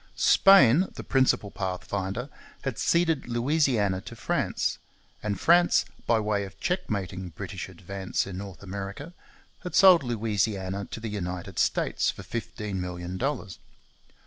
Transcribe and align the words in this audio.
Spain, 0.15 0.87
the 0.95 1.03
pioneer 1.03 1.51
pathfinder, 1.53 2.27
had 2.63 2.79
ceded 2.79 3.27
Louisiana 3.27 4.01
to 4.01 4.15
France; 4.15 4.79
and 5.21 5.39
France, 5.39 5.85
by 6.07 6.19
way 6.19 6.43
of 6.43 6.59
checkmating 6.59 7.29
British 7.29 7.69
advance 7.69 8.25
in 8.25 8.39
North 8.39 8.63
America, 8.63 9.13
had 9.59 9.75
sold 9.75 10.01
Louisiana 10.01 10.85
to 10.89 10.99
the 10.99 11.07
United 11.09 11.59
States 11.59 12.09
for 12.09 12.23
fifteen 12.23 12.81
million 12.81 13.17
dollars. 13.19 13.59